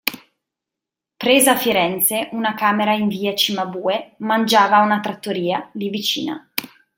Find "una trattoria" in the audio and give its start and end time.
4.83-5.69